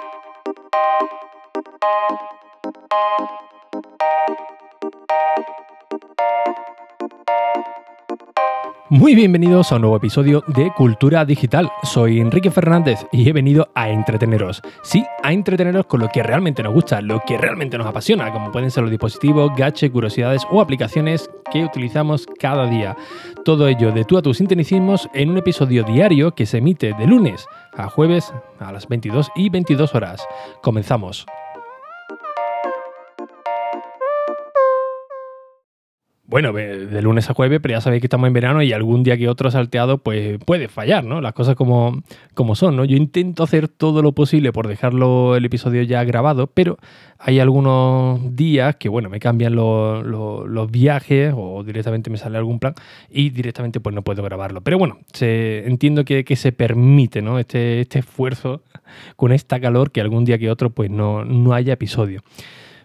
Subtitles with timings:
[0.00, 0.12] Thank
[3.30, 3.47] you.
[8.90, 11.70] Muy bienvenidos a un nuevo episodio de Cultura Digital.
[11.82, 14.62] Soy Enrique Fernández y he venido a entreteneros.
[14.82, 18.50] Sí, a entreteneros con lo que realmente nos gusta, lo que realmente nos apasiona, como
[18.50, 22.96] pueden ser los dispositivos, gadgets, curiosidades o aplicaciones que utilizamos cada día.
[23.44, 27.06] Todo ello de tú a tus sintonicismos en un episodio diario que se emite de
[27.06, 27.46] lunes
[27.76, 30.26] a jueves a las 22 y 22 horas.
[30.62, 31.26] Comenzamos.
[36.30, 39.16] Bueno, de lunes a jueves, pero ya sabéis que estamos en verano y algún día
[39.16, 41.22] que otro salteado pues puede fallar, ¿no?
[41.22, 42.02] Las cosas como,
[42.34, 42.84] como son, ¿no?
[42.84, 46.76] Yo intento hacer todo lo posible por dejarlo el episodio ya grabado, pero
[47.18, 52.74] hay algunos días que, bueno, me cambian los viajes o directamente me sale algún plan
[53.08, 54.60] y directamente pues no puedo grabarlo.
[54.60, 57.38] Pero bueno, se, entiendo que, se permite, ¿no?
[57.38, 58.60] Este, este esfuerzo
[59.16, 62.22] con esta calor que algún día que otro pues no, no haya episodio.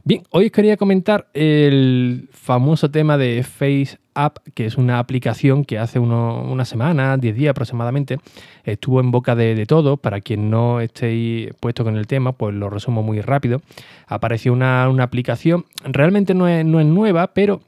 [0.05, 5.63] Bien, hoy os quería comentar el famoso tema de Face App, que es una aplicación
[5.63, 8.17] que hace una semana, 10 días aproximadamente,
[8.65, 9.95] estuvo en boca de, todo.
[9.95, 13.61] Para quien no estéis puesto con el tema, pues lo resumo muy rápido.
[14.05, 17.61] Apareció una, aplicación, realmente no es, no es nueva, pero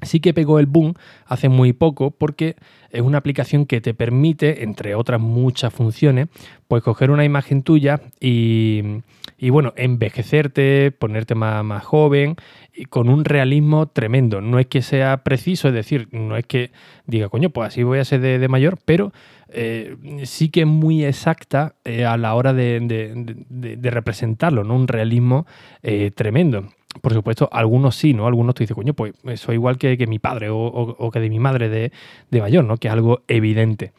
[0.00, 0.94] sí que pegó el boom
[1.26, 2.56] hace muy poco porque
[2.92, 6.28] es una aplicación que te permite, entre otras muchas funciones,
[6.66, 9.02] pues coger una imagen tuya y,
[9.50, 12.36] bueno, envejecerte, ponerte más, más, joven
[12.74, 14.40] y con un realismo tremendo.
[14.40, 16.72] No es que sea preciso, es decir, no es que
[17.06, 19.12] diga, coño, pues así voy a ser de, mayor, pero
[19.48, 23.36] eh, sí que es muy exacta eh, a la hora de,
[23.82, 24.74] representarlo, ¿no?
[24.74, 25.46] Un realismo
[25.82, 26.68] eh, tremendo
[27.00, 28.26] por supuesto, algunos sí, ¿no?
[28.26, 31.38] Algunos tú dices, coño, pues soy igual que, que mi padre o, que de mi
[31.38, 32.76] madre de, mayor, ¿no?
[32.76, 33.92] Que es algo evidente.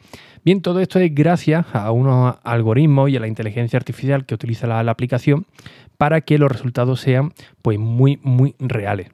[0.44, 4.66] Bien, todo esto es gracias a unos algoritmos y a la inteligencia artificial que utiliza
[4.66, 5.46] la, la aplicación
[5.98, 9.08] para que los resultados sean pues muy, muy reales.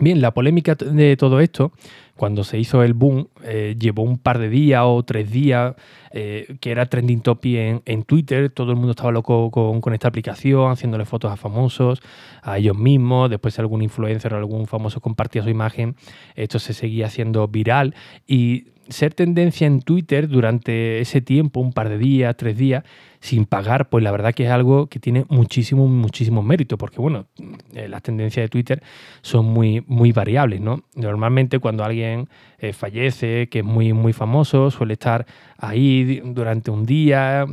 [0.00, 1.72] Bien, la polémica de todo esto,
[2.16, 5.74] cuando se hizo el boom, eh, llevó un par de días o tres días,
[6.12, 10.08] eh, que era trending topic en, en, Twitter, todo el mundo estaba loco con, esta
[10.08, 12.00] aplicación, haciéndole fotos a famosos,
[12.42, 15.96] a ellos mismos, después algún influencer o algún famoso compartía su imagen,
[16.36, 17.94] esto se seguía haciendo viral.
[18.26, 22.84] Y ser tendencia en Twitter durante ese tiempo, un par de días, tres días,
[23.20, 27.26] sin pagar, pues la verdad que es algo que tiene muchísimo, muchísimo mérito, porque bueno,
[27.72, 28.82] eh, las tendencias de Twitter
[29.22, 30.82] son muy, muy variables, ¿no?
[30.94, 32.28] Normalmente cuando alguien
[32.58, 37.46] eh, fallece, que es muy, muy famoso, suele estar ahí durante un día,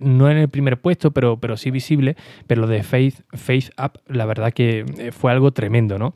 [0.00, 2.16] no en el primer puesto, pero, pero sí visible,
[2.46, 6.14] pero lo de Faith, Faith Up, la verdad que eh, fue algo tremendo, ¿no?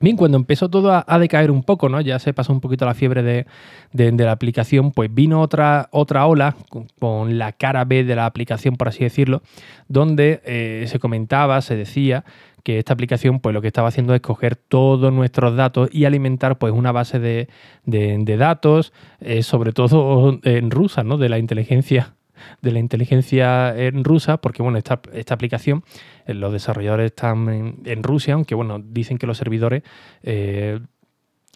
[0.00, 2.00] Bien, cuando empezó todo a, decaer un poco, ¿no?
[2.00, 3.46] Ya se pasó un poquito la fiebre de,
[3.92, 6.56] la aplicación, pues vino otra, otra ola
[6.98, 9.42] con, la cara B de la aplicación, por así decirlo,
[9.88, 12.24] donde eh, se comentaba, se decía
[12.62, 16.58] que esta aplicación pues lo que estaba haciendo es coger todos nuestros datos y alimentar
[16.58, 17.48] pues una base de,
[18.36, 21.18] datos, eh, sobre todo en rusa, ¿no?
[21.18, 22.17] De la inteligencia
[22.62, 25.84] de la inteligencia en rusa, porque bueno, esta, esta aplicación,
[26.26, 29.82] eh, los desarrolladores están en, Rusia, aunque bueno, dicen que los servidores
[30.22, 30.80] eh,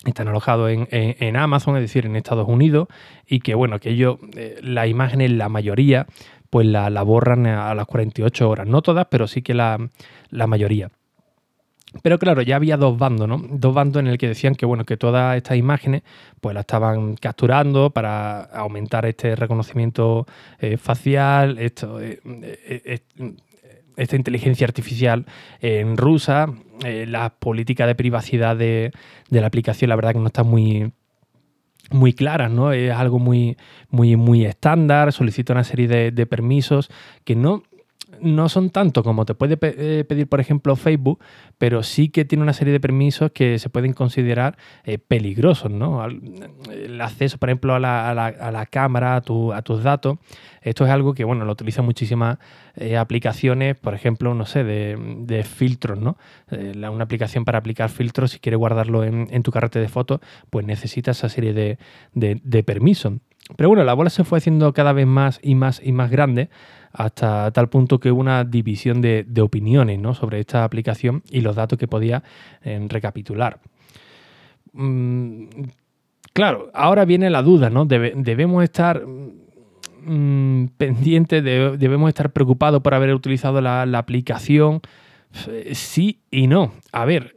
[0.05, 2.89] están alojados en, Amazon, es decir, en Estados Unidos,
[3.27, 6.07] y que bueno, que ellos, eh, las imágenes, la mayoría,
[6.51, 8.67] pues la, la, borran a las 48 horas.
[8.67, 9.79] No todas, pero sí que la,
[10.31, 10.91] la mayoría.
[12.01, 13.39] Pero claro, ya había dos bandos, ¿no?
[13.51, 16.03] Dos bandos en el que decían que, bueno, que todas estas imágenes
[16.41, 20.27] pues las estaban capturando para aumentar este reconocimiento
[20.59, 23.01] eh, facial, esto, eh, eh,
[23.97, 25.27] esta inteligencia artificial
[25.61, 26.47] en rusa,
[26.83, 28.91] la política de privacidad de,
[29.29, 30.93] la aplicación, la verdad que no está muy,
[31.91, 32.73] muy claras, ¿no?
[32.73, 33.59] Es algo muy,
[33.91, 36.91] muy, muy estándar, solicita una serie de, de permisos
[37.25, 37.63] que no
[38.21, 41.21] no son tanto como te puede eh, pedir, por ejemplo, Facebook,
[41.59, 46.05] pero sí que tiene una serie de permisos que se pueden considerar eh, peligrosos, ¿no?
[46.05, 50.19] El acceso, por ejemplo, a la, cámara, a, tus datos.
[50.61, 52.39] Esto es algo que, bueno, lo utilizan muchísimas
[52.77, 56.17] eh, aplicaciones, por ejemplo, no sé, de, filtros, ¿no?
[56.51, 60.21] una aplicación para aplicar filtros, si quieres guardarlo en, tu carrete de fotos,
[60.51, 61.79] pues necesitas esa serie de,
[62.15, 63.15] de permisos.
[63.57, 66.49] Pero bueno, la bola se fue haciendo cada vez más y más y más grande
[66.93, 70.15] hasta tal punto que hubo una división de, opiniones ¿no?
[70.15, 72.23] sobre esta aplicación y los datos que podía
[72.63, 73.61] eh, recapitular.
[74.73, 75.47] Mm,
[76.33, 77.87] claro, ahora viene la duda, ¿no?
[77.87, 84.81] debemos estar mm, pendientes, debemos estar preocupados por haber utilizado la, aplicación
[85.73, 86.73] Sí y no.
[86.93, 87.35] A ver,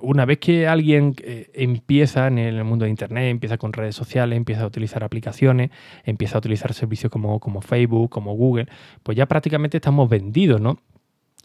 [0.00, 4.36] una vez que alguien eh, empieza en el mundo de Internet, empieza con redes sociales,
[4.36, 5.70] empieza a utilizar aplicaciones,
[6.04, 8.66] empieza a utilizar servicios como, como Facebook, como Google,
[9.02, 10.78] pues ya prácticamente estamos vendidos, ¿no?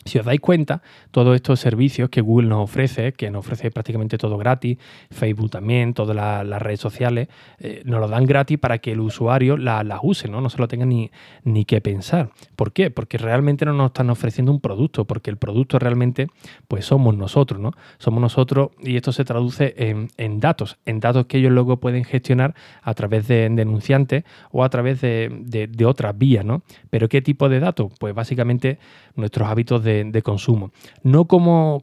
[0.05, 4.17] Si os dais cuenta, todos estos servicios que Google nos ofrece, que nos ofrece prácticamente
[4.17, 4.77] todo gratis,
[5.11, 7.27] Facebook también, todas las, redes sociales,
[7.59, 10.39] eh, nos lo dan gratis para que el usuario las use, ¿no?
[10.39, 11.11] No se lo tenga ni,
[11.43, 12.29] ni que pensar.
[12.55, 12.89] ¿Por qué?
[12.89, 16.27] Porque realmente no nos están ofreciendo un producto, porque el producto realmente
[16.67, 17.71] pues somos nosotros, ¿no?
[17.97, 22.55] Somos nosotros y esto se traduce en, datos, en datos que ellos luego pueden gestionar
[22.81, 26.61] a través de denunciantes o a través de, de otras vías, ¿no?
[26.89, 27.91] Pero ¿qué tipo de datos?
[27.99, 28.79] Pues básicamente
[29.15, 30.71] nuestros hábitos de de, consumo.
[31.03, 31.81] No como,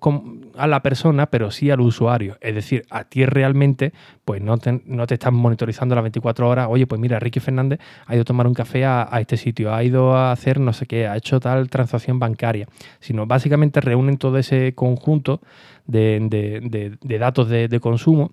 [0.56, 2.36] a la persona, pero sí al usuario.
[2.40, 3.92] Es decir, a ti realmente,
[4.24, 6.68] pues no te, no te están monitorizando las 24 horas.
[6.70, 9.82] Oye, pues mira, Ricky Fernández ha ido a tomar un café a, este sitio, ha
[9.82, 12.68] ido a hacer no sé qué, ha hecho tal transacción bancaria.
[13.00, 15.40] Sino básicamente reúnen todo ese conjunto
[15.86, 18.32] de, datos de consumo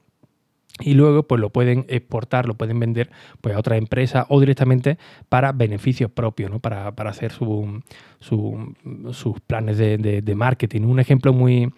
[0.80, 4.98] y luego pues lo pueden exportar, lo pueden vender pues a otra empresa o directamente
[5.30, 6.60] para beneficios propios, ¿no?
[6.60, 7.84] para, hacer su,
[8.20, 10.82] sus planes de, de, marketing.
[10.84, 11.72] Un ejemplo muy,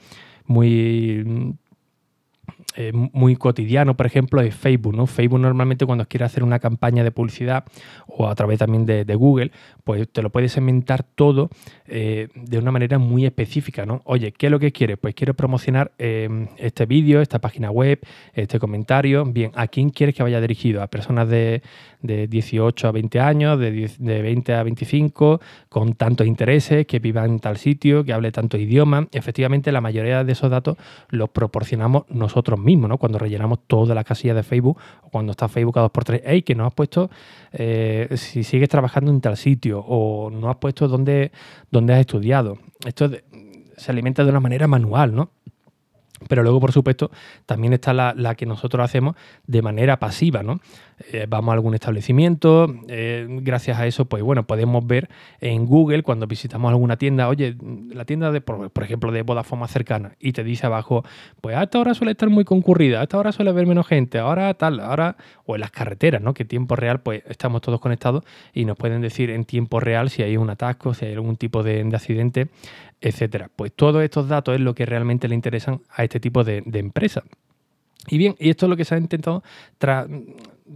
[0.45, 1.55] muy
[2.75, 4.95] eh, muy cotidiano, por ejemplo, es Facebook.
[4.95, 5.05] ¿no?
[5.05, 7.65] Facebook normalmente cuando quiere hacer una campaña de publicidad
[8.07, 9.51] o a través también de, Google,
[9.83, 11.49] pues te lo puedes segmentar todo
[11.87, 13.85] eh, de una manera muy específica.
[13.85, 14.01] ¿no?
[14.05, 14.97] Oye, ¿qué es lo que quieres?
[14.97, 17.99] Pues quiero promocionar eh, este vídeo, esta página web,
[18.33, 19.23] este comentario.
[19.25, 20.81] Bien, ¿a quién quieres que vaya dirigido?
[20.81, 21.61] ¿A personas de,
[22.01, 27.31] de 18 a 20 años, de, de 20 a 25, con tantos intereses, que vivan
[27.31, 29.07] en tal sitio, que hable tanto idioma?
[29.11, 30.77] Efectivamente, la mayoría de esos datos
[31.09, 32.97] los proporcionamos nosotros mismos, ¿no?
[32.97, 36.55] Cuando rellenamos toda la casilla de Facebook o cuando está Facebook a 2x3, hey, que
[36.55, 37.09] no has puesto
[37.51, 41.31] eh, si sigues trabajando en tal sitio o no has puesto dónde,
[41.71, 42.57] dónde has estudiado.
[42.85, 43.09] Esto
[43.77, 45.31] se alimenta de una manera manual, ¿no?
[46.27, 47.11] Pero luego, por supuesto,
[47.45, 49.15] también está la, que nosotros hacemos
[49.47, 50.59] de manera pasiva, ¿no?
[51.11, 55.09] Eh, vamos a algún establecimiento, eh, gracias a eso, pues bueno, podemos ver
[55.41, 57.57] en Google cuando visitamos alguna tienda, oye,
[57.89, 61.03] la tienda de, por, ejemplo, de Vodafone más cercana, y te dice abajo,
[61.41, 64.19] pues a esta hora suele estar muy concurrida, a esta hora suele haber menos gente,
[64.19, 66.33] ahora tal, ahora, o en las carreteras, ¿no?
[66.33, 68.23] Que en tiempo real, pues estamos todos conectados
[68.53, 71.63] y nos pueden decir en tiempo real si hay un atasco, si hay algún tipo
[71.63, 72.49] de accidente,
[73.01, 73.49] etcétera.
[73.55, 77.23] Pues todos estos datos es lo que realmente le interesan a este tipo de, empresas.
[78.07, 79.43] Y bien, y esto es lo que se ha intentado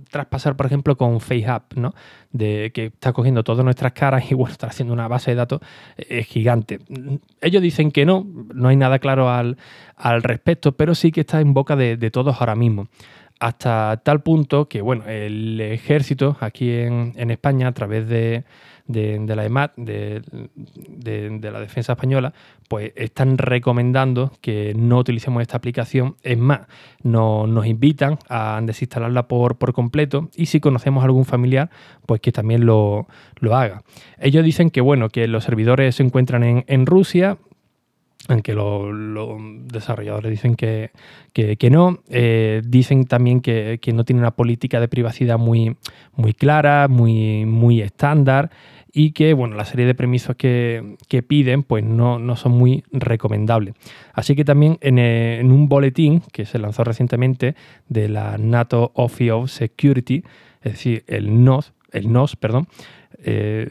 [0.09, 1.93] traspasar, por ejemplo, con FaceApp, ¿no?
[2.31, 5.61] De que está cogiendo todas nuestras caras y bueno, está haciendo una base de datos
[5.97, 6.79] eh, gigante.
[7.41, 9.57] Ellos dicen que no, no hay nada claro al,
[10.23, 12.87] respecto, pero sí que está en boca de, todos ahora mismo.
[13.39, 18.45] Hasta tal punto que, bueno, el ejército aquí en España, a través de,
[18.87, 20.21] de, la EMAT, de,
[21.41, 22.33] la defensa española,
[22.67, 26.15] pues están recomendando que no utilicemos esta aplicación.
[26.23, 26.61] Es más,
[27.03, 31.69] nos invitan a desinstalarla por, por completo y si conocemos a algún familiar,
[32.05, 33.07] pues que también lo,
[33.51, 33.83] haga.
[34.19, 37.37] Ellos dicen que bueno, que los servidores se encuentran en, Rusia,
[38.27, 38.93] aunque los,
[39.67, 40.91] desarrolladores dicen que,
[41.69, 45.77] no, eh, dicen también que, no tiene una política de privacidad muy,
[46.15, 48.49] muy clara, muy, muy estándar
[48.91, 50.97] y que bueno, la serie de permisos que,
[51.27, 53.75] piden pues no, son muy recomendables.
[54.13, 57.55] Así que también eh, en, un boletín que se lanzó recientemente
[57.87, 60.23] de la NATO Office of Security,
[60.63, 62.67] es decir, el NOS, el NOS, perdón,
[63.23, 63.69] eh,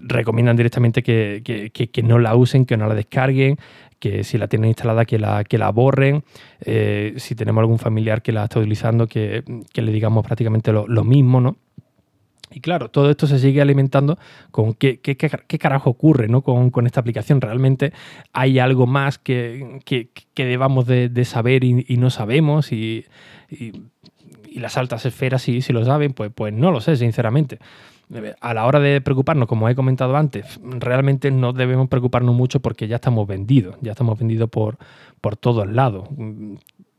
[0.00, 3.58] recomiendan directamente que, no la usen, que no la descarguen,
[3.98, 6.24] que si la tienen instalada que la, que la borren,
[6.60, 9.42] eh, si tenemos algún familiar que la está utilizando, que,
[9.74, 11.56] le digamos prácticamente lo, lo mismo, ¿no?
[12.54, 14.16] Y claro, todo esto se sigue alimentando
[14.52, 16.42] con qué, qué, qué, carajo ocurre ¿no?
[16.42, 17.40] con, esta aplicación.
[17.40, 17.92] ¿Realmente
[18.32, 19.80] hay algo más que,
[20.36, 22.70] debamos de, saber y, no sabemos?
[22.70, 23.06] Y,
[24.54, 27.58] las altas esferas, si, si lo saben, pues, pues no lo sé, sinceramente.
[28.40, 32.86] A la hora de preocuparnos, como he comentado antes, realmente no debemos preocuparnos mucho porque
[32.86, 34.76] ya estamos vendidos, ya estamos vendidos por,
[35.20, 36.08] por todos lados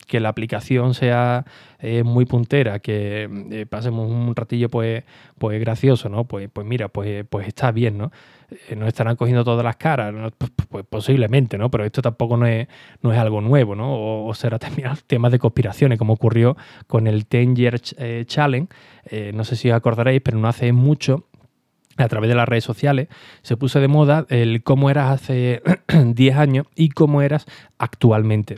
[0.06, 1.46] que la aplicación sea
[1.80, 5.04] eh, muy puntera, que eh, pasemos un ratillo pues,
[5.38, 6.26] pues gracioso, ¿no?
[6.26, 8.12] Pues, pues mira, pues, pues está bien, ¿no?
[8.70, 11.70] Eh, nos estarán cogiendo todas las caras, pues, pues, posiblemente, ¿no?
[11.70, 12.68] Pero esto tampoco no es,
[13.02, 14.26] no es algo nuevo, ¿no?
[14.26, 16.56] O, será también temas de conspiraciones, como ocurrió
[16.88, 17.96] con el 10 Years
[18.26, 18.68] Challenge.
[19.34, 21.28] no sé si os acordaréis, pero no hace mucho
[21.98, 23.08] a través de las redes sociales,
[23.42, 25.62] se puso de moda el cómo eras hace
[25.94, 27.46] 10 años y cómo eras
[27.78, 28.58] actualmente.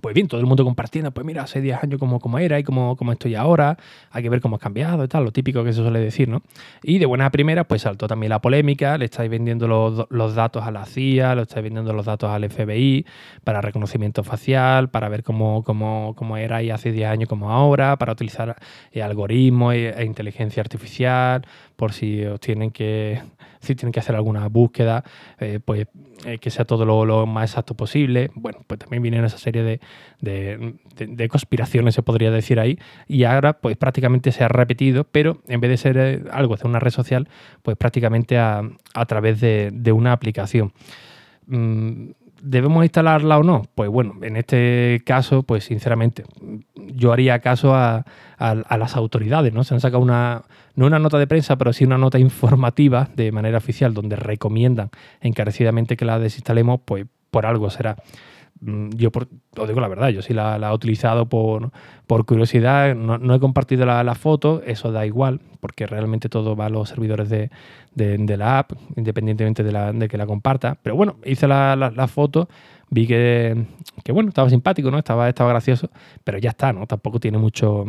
[0.00, 2.62] Pues bien, todo el mundo compartiendo, pues mira, hace 10 años como, como era y
[2.62, 3.76] como, como estoy ahora,
[4.10, 6.42] hay que ver cómo ha cambiado y tal, lo típico que se suele decir, ¿no?
[6.82, 10.70] Y de buena primera, pues saltó también la polémica, le estáis vendiendo los, datos a
[10.70, 13.04] la CIA, le estáis vendiendo los datos al FBI
[13.42, 17.96] para reconocimiento facial, para ver cómo, cómo, cómo era ahí hace 10 años como ahora,
[17.96, 18.56] para utilizar
[18.92, 21.44] eh, algoritmos e, e inteligencia artificial,
[21.74, 23.20] por si os tienen que
[23.60, 25.04] si tienen que hacer alguna búsqueda,
[25.38, 25.86] eh, pues
[26.24, 28.30] eh, que sea todo lo, más exacto posible.
[28.34, 29.80] Bueno, pues también viene esa serie de,
[30.20, 35.60] de, conspiraciones, se podría decir ahí, y ahora pues prácticamente se ha repetido, pero en
[35.60, 37.28] vez de ser eh, algo de una red social,
[37.62, 38.62] pues prácticamente a,
[38.94, 40.72] a través de, una aplicación.
[41.46, 42.10] Mm,
[42.42, 43.62] ¿Debemos instalarla o no?
[43.74, 46.24] Pues bueno, en este caso, pues sinceramente,
[46.94, 48.04] yo haría caso a,
[48.38, 49.64] las autoridades, ¿no?
[49.64, 50.42] Se han sacado una,
[50.74, 54.90] no una nota de prensa, pero sí una nota informativa de manera oficial donde recomiendan
[55.20, 57.96] encarecidamente que la desinstalemos, pues por algo será.
[58.60, 59.10] Mm, yo
[59.56, 61.70] os digo la verdad, yo sí la, he utilizado por,
[62.26, 66.88] curiosidad, no, he compartido la, foto, eso da igual, porque realmente todo va a los
[66.88, 67.50] servidores de,
[68.36, 70.76] la app, independientemente de, la, de, que la comparta.
[70.82, 72.48] Pero bueno, hice la, foto,
[72.90, 73.64] vi que,
[74.04, 74.98] que, bueno, estaba simpático, ¿no?
[74.98, 75.90] Estaba, estaba gracioso,
[76.22, 76.86] pero ya está, ¿no?
[76.86, 77.86] Tampoco tiene mucho,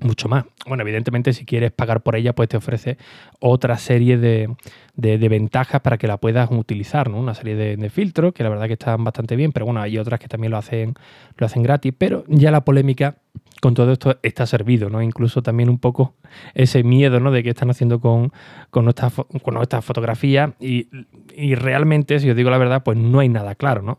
[0.00, 0.44] mucho más.
[0.66, 2.98] Bueno, evidentemente si quieres pagar por ella, pues te ofrece
[3.38, 4.48] otra serie de,
[4.96, 7.18] ventajas para que la puedas utilizar, ¿no?
[7.18, 10.20] Una serie de, filtros que la verdad que están bastante bien, pero bueno, hay otras
[10.20, 10.94] que también lo hacen,
[11.36, 13.16] lo hacen gratis, pero ya la polémica
[13.60, 15.02] con todo esto está servido, ¿no?
[15.02, 16.14] Incluso también un poco
[16.54, 17.30] ese miedo, ¿no?
[17.30, 18.32] De qué están haciendo con,
[18.70, 20.88] con nuestra, con fotografía y,
[21.36, 23.98] y realmente, si os digo la verdad, pues no hay nada claro, ¿no?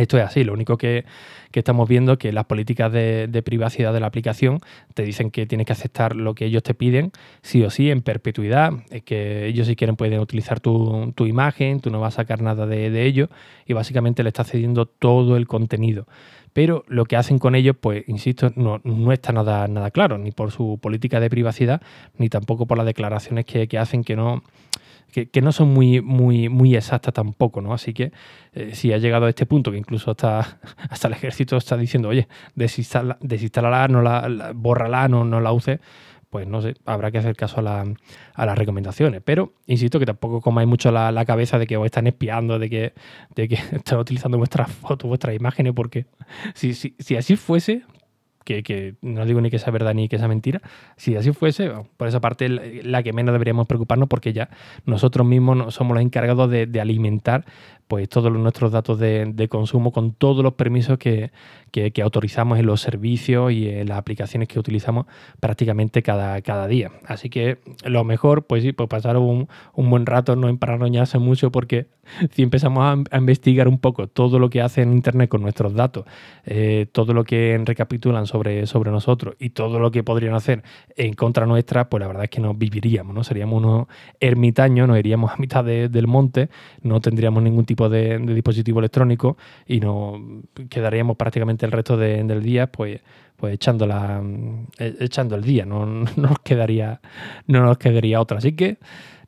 [0.00, 1.04] Esto es así, lo único que,
[1.52, 4.60] estamos viendo es que las políticas de, privacidad de la aplicación
[4.94, 8.00] te dicen que tienes que aceptar lo que ellos te piden, sí o sí, en
[8.00, 12.40] perpetuidad, es que ellos si quieren pueden utilizar tu, imagen, tú no vas a sacar
[12.40, 13.28] nada de, ello
[13.66, 16.06] y básicamente le estás cediendo todo el contenido.
[16.54, 18.80] Pero lo que hacen con ellos, pues, insisto, no,
[19.12, 21.82] está nada, nada claro, ni por su política de privacidad,
[22.16, 24.42] ni tampoco por las declaraciones que, que hacen que no
[25.10, 27.72] que, no son muy, muy, muy exactas tampoco, ¿no?
[27.72, 28.12] Así que
[28.52, 30.58] eh, si ha llegado a este punto, que incluso hasta,
[30.90, 35.80] hasta el ejército está diciendo, oye, desinstálala, no la, bórrala, no, no la uses,
[36.30, 39.20] pues no sé, habrá que hacer caso a, las recomendaciones.
[39.24, 42.94] Pero insisto que tampoco comáis mucho la, cabeza de que os están espiando, de que,
[43.34, 46.06] de que están utilizando vuestras fotos, vuestras imágenes, porque
[46.54, 47.82] si, si, si así fuese,
[48.44, 50.60] que, no digo ni que sea verdad ni que sea mentira,
[50.96, 54.48] si así fuese, por esa parte la que menos deberíamos preocuparnos porque ya
[54.86, 57.44] nosotros mismos somos los encargados de, alimentar
[57.88, 61.32] pues todos nuestros datos de, consumo con todos los permisos que,
[62.02, 65.06] autorizamos en los servicios y en las aplicaciones que utilizamos
[65.40, 66.92] prácticamente cada, cada día.
[67.06, 71.88] Así que lo mejor, pues sí, pues pasar un, buen rato, no emparanoñarse mucho, porque
[72.30, 76.04] si empezamos a, investigar un poco todo lo que hace en Internet con nuestros datos,
[76.46, 80.62] eh, todo lo que recapitulan sobre, sobre nosotros y todo lo que podrían hacer
[80.96, 83.24] en contra nuestra, pues la verdad es que no viviríamos, ¿no?
[83.24, 83.86] Seríamos unos
[84.20, 86.48] ermitaños, nos iríamos a mitad del monte,
[86.82, 90.20] no tendríamos ningún tipo de, dispositivo electrónico y nos
[90.68, 93.00] quedaríamos prácticamente el resto del día pues,
[93.36, 94.22] pues echando, la,
[94.78, 97.00] eh, echando el día, no, nos quedaría,
[97.46, 98.38] no nos quedaría otra.
[98.38, 98.78] Así que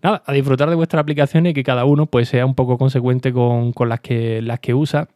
[0.00, 3.32] nada, a disfrutar de vuestras aplicaciones y que cada uno pues sea un poco consecuente
[3.32, 5.08] con, las, que, las que usa.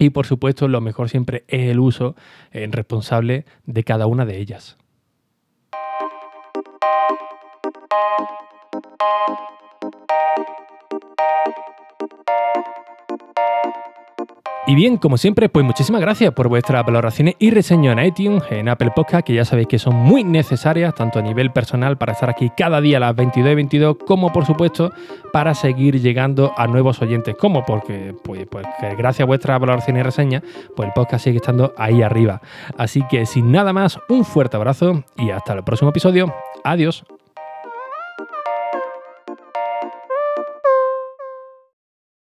[0.00, 2.16] Y por supuesto, lo mejor siempre es el uso
[2.52, 4.78] eh, responsable de cada una de ellas.
[14.70, 18.68] Y bien, como siempre, pues muchísimas gracias por vuestras valoraciones y reseñas en iTunes, en
[18.68, 22.30] Apple Podcast, que ya sabéis que son muy necesarias, tanto a nivel personal para estar
[22.30, 24.92] aquí cada día a las 22 y 22, como por supuesto
[25.32, 28.64] para seguir llegando a nuevos oyentes, como porque pues, pues
[28.96, 30.44] gracias a vuestras valoraciones y reseñas,
[30.76, 32.40] pues el podcast sigue estando ahí arriba.
[32.78, 36.32] Así que sin nada más, un fuerte abrazo y hasta el próximo episodio.
[36.62, 37.04] Adiós.